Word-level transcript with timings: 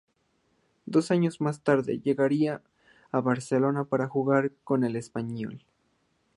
Dos 0.87 1.11
años 1.11 1.41
más 1.41 1.61
tarde 1.61 1.99
llegaría 1.99 2.63
a 3.11 3.21
Barcelona 3.21 3.83
para 3.85 4.07
jugar 4.07 4.51
con 4.63 4.83
el 4.83 4.95
Espanyol. 4.95 5.63